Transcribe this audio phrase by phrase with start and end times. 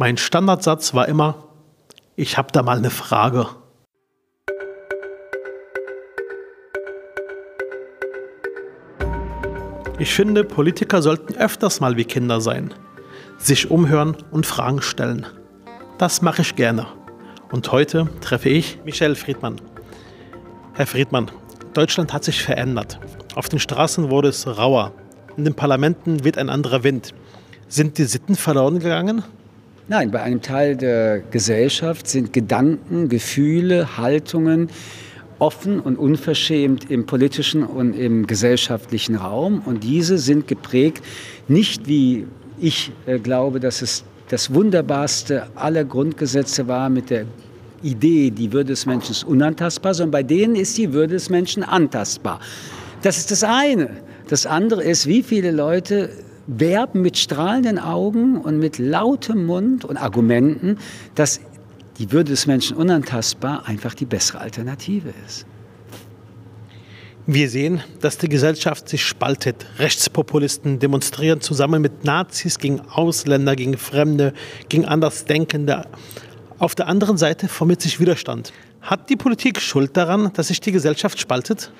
[0.00, 1.48] Mein Standardsatz war immer,
[2.14, 3.48] ich habe da mal eine Frage.
[9.98, 12.72] Ich finde, Politiker sollten öfters mal wie Kinder sein,
[13.38, 15.26] sich umhören und Fragen stellen.
[15.98, 16.86] Das mache ich gerne.
[17.50, 19.60] Und heute treffe ich Michel Friedmann.
[20.74, 21.28] Herr Friedmann,
[21.74, 23.00] Deutschland hat sich verändert.
[23.34, 24.92] Auf den Straßen wurde es rauer.
[25.36, 27.14] In den Parlamenten weht ein anderer Wind.
[27.66, 29.24] Sind die Sitten verloren gegangen?
[29.90, 34.68] Nein, bei einem Teil der Gesellschaft sind Gedanken, Gefühle, Haltungen
[35.38, 39.62] offen und unverschämt im politischen und im gesellschaftlichen Raum.
[39.64, 41.02] Und diese sind geprägt
[41.48, 42.26] nicht wie
[42.60, 47.24] ich äh, glaube, dass es das wunderbarste aller Grundgesetze war mit der
[47.82, 51.62] Idee, die Würde des Menschen ist unantastbar, sondern bei denen ist die Würde des Menschen
[51.62, 52.40] antastbar.
[53.00, 53.88] Das ist das eine.
[54.28, 56.10] Das andere ist, wie viele Leute
[56.48, 60.78] werben mit strahlenden Augen und mit lautem Mund und Argumenten,
[61.14, 61.40] dass
[61.98, 65.46] die Würde des Menschen unantastbar einfach die bessere Alternative ist.
[67.26, 69.66] Wir sehen, dass die Gesellschaft sich spaltet.
[69.78, 74.32] Rechtspopulisten demonstrieren zusammen mit Nazis gegen Ausländer, gegen Fremde,
[74.70, 75.84] gegen Andersdenkende.
[76.58, 78.54] Auf der anderen Seite formiert sich Widerstand.
[78.80, 81.70] Hat die Politik Schuld daran, dass sich die Gesellschaft spaltet?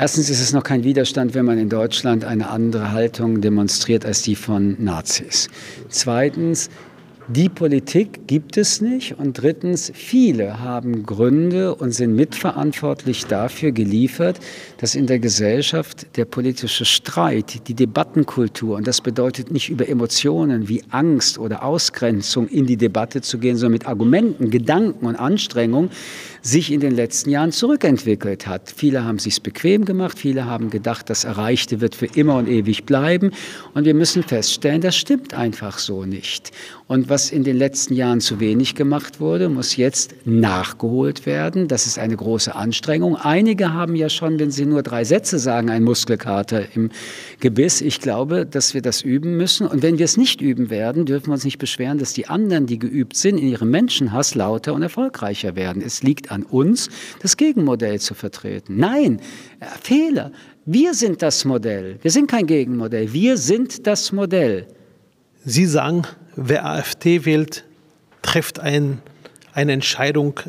[0.00, 4.22] Erstens ist es noch kein Widerstand, wenn man in Deutschland eine andere Haltung demonstriert als
[4.22, 5.48] die von Nazis.
[5.88, 6.70] Zweitens
[7.30, 9.18] die Politik gibt es nicht.
[9.18, 14.40] Und drittens, viele haben Gründe und sind mitverantwortlich dafür geliefert,
[14.78, 20.68] dass in der Gesellschaft der politische Streit, die Debattenkultur, und das bedeutet nicht über Emotionen
[20.68, 25.90] wie Angst oder Ausgrenzung in die Debatte zu gehen, sondern mit Argumenten, Gedanken und Anstrengungen,
[26.40, 28.72] sich in den letzten Jahren zurückentwickelt hat.
[28.74, 32.84] Viele haben sich bequem gemacht, viele haben gedacht, das Erreichte wird für immer und ewig
[32.84, 33.32] bleiben.
[33.74, 36.52] Und wir müssen feststellen, das stimmt einfach so nicht.
[36.86, 41.66] Und was in den letzten Jahren zu wenig gemacht wurde, muss jetzt nachgeholt werden.
[41.66, 43.16] Das ist eine große Anstrengung.
[43.16, 46.90] Einige haben ja schon, wenn sie nur drei Sätze sagen, einen Muskelkater im
[47.40, 47.80] Gebiss.
[47.80, 49.66] Ich glaube, dass wir das üben müssen.
[49.66, 52.66] Und wenn wir es nicht üben werden, dürfen wir uns nicht beschweren, dass die anderen,
[52.66, 55.82] die geübt sind, in ihrem Menschenhass lauter und erfolgreicher werden.
[55.84, 56.88] Es liegt an uns,
[57.20, 58.76] das Gegenmodell zu vertreten.
[58.76, 59.20] Nein,
[59.60, 60.30] äh, Fehler.
[60.64, 61.98] Wir sind das Modell.
[62.02, 63.12] Wir sind kein Gegenmodell.
[63.12, 64.66] Wir sind das Modell.
[65.44, 66.02] Sie sagen,
[66.38, 67.64] wer AfD wählt,
[68.22, 69.00] trifft ein,
[69.52, 70.40] eine Entscheidung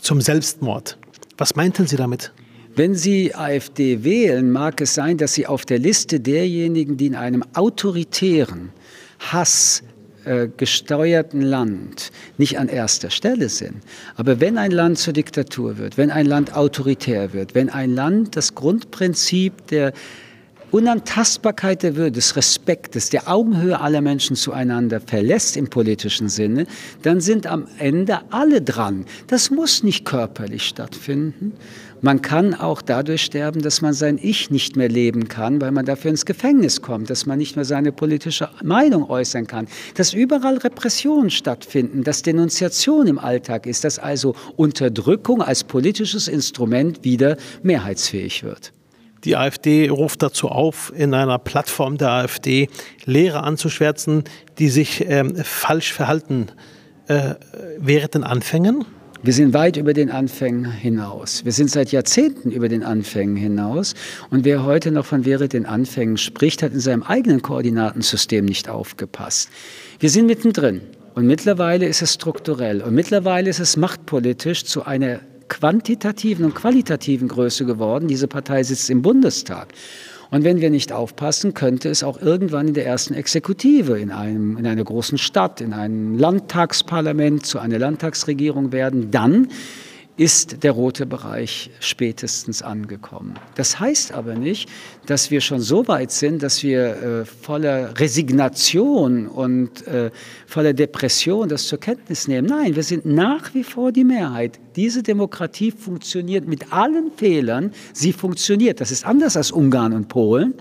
[0.00, 0.98] zum Selbstmord.
[1.36, 2.32] Was meinten Sie damit?
[2.76, 7.14] Wenn Sie AfD wählen, mag es sein, dass Sie auf der Liste derjenigen, die in
[7.14, 8.72] einem autoritären
[9.20, 9.82] Hass
[10.24, 13.76] äh, gesteuerten Land nicht an erster Stelle sind.
[14.16, 18.34] Aber wenn ein Land zur Diktatur wird, wenn ein Land autoritär wird, wenn ein Land
[18.36, 19.92] das Grundprinzip der
[20.74, 26.66] Unantastbarkeit der Würde, des Respektes, der Augenhöhe aller Menschen zueinander verlässt im politischen Sinne,
[27.02, 29.06] dann sind am Ende alle dran.
[29.28, 31.52] Das muss nicht körperlich stattfinden.
[32.00, 35.86] Man kann auch dadurch sterben, dass man sein Ich nicht mehr leben kann, weil man
[35.86, 40.56] dafür ins Gefängnis kommt, dass man nicht mehr seine politische Meinung äußern kann, dass überall
[40.56, 48.42] Repressionen stattfinden, dass Denunziation im Alltag ist, dass also Unterdrückung als politisches Instrument wieder mehrheitsfähig
[48.42, 48.72] wird.
[49.24, 52.68] Die AfD ruft dazu auf, in einer Plattform der AfD
[53.04, 54.24] Lehrer anzuschwärzen,
[54.58, 56.48] die sich ähm, falsch verhalten
[57.08, 57.34] äh,
[57.78, 58.84] während den Anfängen.
[59.22, 61.46] Wir sind weit über den Anfängen hinaus.
[61.46, 63.94] Wir sind seit Jahrzehnten über den Anfängen hinaus.
[64.28, 68.68] Und wer heute noch von während den Anfängen spricht, hat in seinem eigenen Koordinatensystem nicht
[68.68, 69.48] aufgepasst.
[69.98, 70.82] Wir sind mittendrin.
[71.14, 72.82] Und mittlerweile ist es strukturell.
[72.82, 78.08] Und mittlerweile ist es machtpolitisch zu einer quantitativen und qualitativen Größe geworden.
[78.08, 79.68] Diese Partei sitzt im Bundestag.
[80.30, 84.56] Und wenn wir nicht aufpassen, könnte es auch irgendwann in der ersten Exekutive, in, einem,
[84.56, 89.10] in einer großen Stadt, in einem Landtagsparlament, zu einer Landtagsregierung werden.
[89.10, 89.48] Dann
[90.16, 93.34] ist der rote Bereich spätestens angekommen.
[93.56, 94.68] Das heißt aber nicht,
[95.06, 100.10] dass wir schon so weit sind, dass wir äh, voller Resignation und äh,
[100.46, 102.46] voller Depression das zur Kenntnis nehmen.
[102.46, 104.60] Nein, wir sind nach wie vor die Mehrheit.
[104.76, 107.72] Diese Demokratie funktioniert mit allen Fehlern.
[107.92, 108.80] Sie funktioniert.
[108.80, 110.54] Das ist anders als Ungarn und Polen.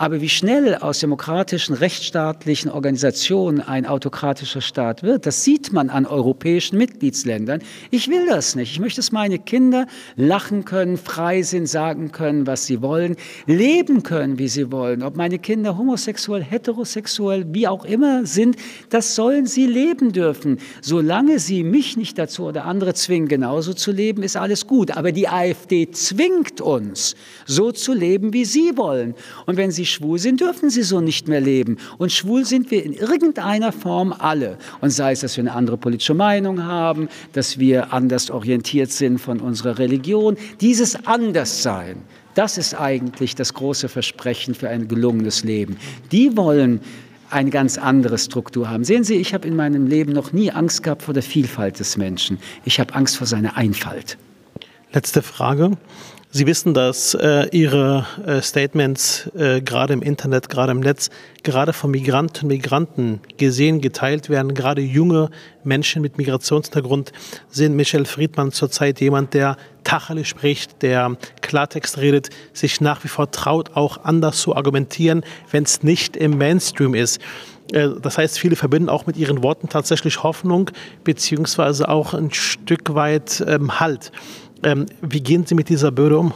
[0.00, 6.06] Aber wie schnell aus demokratischen, rechtsstaatlichen Organisationen ein autokratischer Staat wird, das sieht man an
[6.06, 7.60] europäischen Mitgliedsländern.
[7.90, 8.70] Ich will das nicht.
[8.70, 13.16] Ich möchte, dass meine Kinder lachen können, frei sind, sagen können, was sie wollen,
[13.46, 15.02] leben können, wie sie wollen.
[15.02, 18.54] Ob meine Kinder homosexuell, heterosexuell, wie auch immer sind,
[18.90, 20.58] das sollen sie leben dürfen.
[20.80, 24.96] Solange sie mich nicht dazu oder andere zwingen, genauso zu leben, ist alles gut.
[24.96, 27.16] Aber die AfD zwingt uns,
[27.46, 29.16] so zu leben, wie sie wollen.
[29.44, 31.78] Und wenn sie schwul sind, dürfen sie so nicht mehr leben.
[31.98, 34.58] Und schwul sind wir in irgendeiner Form alle.
[34.80, 39.18] Und sei es, dass wir eine andere politische Meinung haben, dass wir anders orientiert sind
[39.18, 40.36] von unserer Religion.
[40.60, 42.02] Dieses Anderssein,
[42.34, 45.76] das ist eigentlich das große Versprechen für ein gelungenes Leben.
[46.12, 46.80] Die wollen
[47.30, 48.84] eine ganz andere Struktur haben.
[48.84, 51.96] Sehen Sie, ich habe in meinem Leben noch nie Angst gehabt vor der Vielfalt des
[51.96, 52.38] Menschen.
[52.64, 54.16] Ich habe Angst vor seiner Einfalt.
[54.92, 55.72] Letzte Frage.
[56.30, 61.08] Sie wissen, dass äh, Ihre äh, Statements äh, gerade im Internet, gerade im Netz,
[61.42, 64.52] gerade von Migranten Migranten gesehen, geteilt werden.
[64.52, 65.30] Gerade junge
[65.64, 67.12] Menschen mit Migrationshintergrund
[67.48, 73.30] sind Michel Friedmann zurzeit jemand, der Tacheles spricht, der Klartext redet, sich nach wie vor
[73.30, 77.22] traut, auch anders zu argumentieren, wenn es nicht im Mainstream ist.
[77.72, 80.70] Äh, das heißt, viele verbinden auch mit ihren Worten tatsächlich Hoffnung,
[81.04, 84.12] beziehungsweise auch ein Stück weit ähm, Halt.
[84.62, 86.32] Ähm, wie gehen Sie mit dieser Bürde um?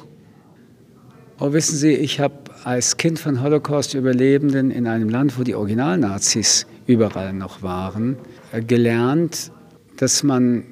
[1.40, 6.66] Oh, wissen Sie, ich habe als Kind von Holocaust-Überlebenden in einem Land, wo die Originalnazis
[6.86, 8.16] überall noch waren,
[8.52, 9.50] äh, gelernt,
[9.96, 10.62] dass man,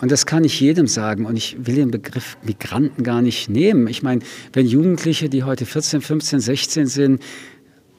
[0.00, 3.86] und das kann ich jedem sagen, und ich will den Begriff Migranten gar nicht nehmen.
[3.88, 4.22] Ich meine,
[4.54, 7.22] wenn Jugendliche, die heute 14, 15, 16 sind,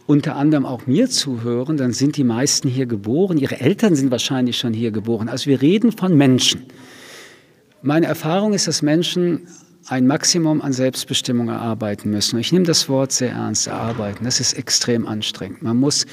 [0.08, 3.38] unter anderem auch mir zuhören, dann sind die meisten hier geboren.
[3.38, 5.30] Ihre Eltern sind wahrscheinlich schon hier geboren.
[5.30, 6.64] Also wir reden von Menschen.
[7.82, 9.48] Meine Erfahrung ist, dass Menschen
[9.88, 12.38] ein Maximum an Selbstbestimmung erarbeiten müssen.
[12.38, 14.26] Ich nehme das Wort sehr ernst, erarbeiten.
[14.26, 15.62] Das ist extrem anstrengend.
[15.62, 16.06] Man muss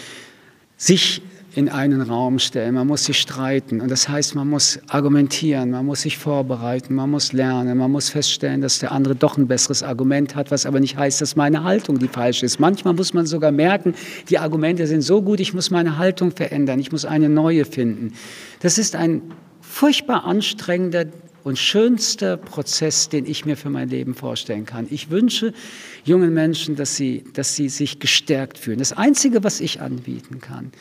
[0.76, 1.22] sich
[1.56, 3.80] in einen Raum stellen, man muss sich streiten.
[3.80, 8.10] Und das heißt, man muss argumentieren, man muss sich vorbereiten, man muss lernen, man muss
[8.10, 11.64] feststellen, dass der andere doch ein besseres Argument hat, was aber nicht heißt, dass meine
[11.64, 12.60] Haltung die falsche ist.
[12.60, 13.94] Manchmal muss man sogar merken,
[14.28, 18.12] die Argumente sind so gut, ich muss meine Haltung verändern, ich muss eine neue finden.
[18.60, 19.22] Das ist ein
[19.62, 21.06] furchtbar anstrengender
[21.46, 24.88] und schönster Prozess, den ich mir für mein Leben vorstellen kann.
[24.90, 25.52] Ich wünsche
[26.04, 28.81] jungen Menschen, dass sie, dass sie sich gestärkt fühlen.
[28.81, 30.72] Das Einzige, was ich anbieten kann,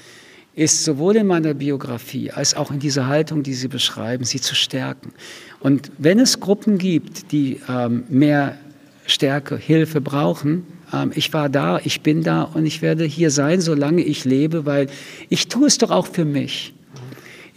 [0.56, 4.56] ist sowohl in meiner Biografie als auch in dieser Haltung, die Sie beschreiben, sie zu
[4.56, 5.14] stärken.
[5.60, 8.58] Und wenn es Gruppen gibt, die ähm, mehr
[9.06, 13.62] Stärke, Hilfe brauchen, ähm, ich war da, ich bin da und ich werde hier sein,
[13.62, 14.88] solange ich lebe, weil
[15.30, 16.75] ich tue es doch auch für mich.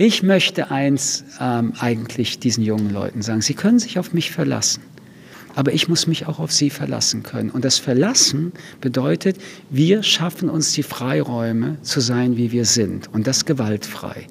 [0.00, 4.80] Ich möchte eins ähm, eigentlich diesen jungen Leuten sagen, sie können sich auf mich verlassen.
[5.56, 7.50] Aber ich muss mich auch auf sie verlassen können.
[7.50, 9.38] Und das Verlassen bedeutet,
[9.70, 13.12] wir schaffen uns die Freiräume zu sein, wie wir sind.
[13.12, 14.28] Und das gewaltfrei.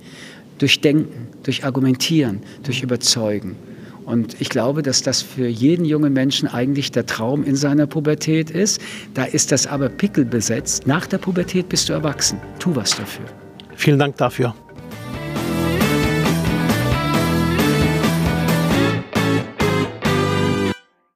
[0.57, 3.57] Durch Denken, durch Argumentieren, durch Überzeugen.
[4.05, 8.49] Und ich glaube, dass das für jeden jungen Menschen eigentlich der Traum in seiner Pubertät
[8.51, 8.79] ist.
[9.15, 10.87] Da ist das aber pickelbesetzt.
[10.87, 12.39] Nach der Pubertät bist du erwachsen.
[12.57, 13.25] Tu was dafür.
[13.75, 14.55] Vielen Dank dafür.